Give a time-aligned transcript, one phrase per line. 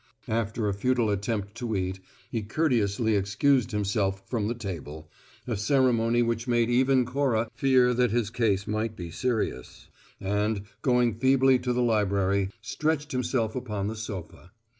[0.33, 1.99] After a futile attempt to eat,
[2.31, 5.11] he courteously excused himself from the table
[5.45, 11.13] a ceremony which made even Cora fear that his case might be serious and, going
[11.13, 14.49] feebly to the library, stretched himself upon the sofa.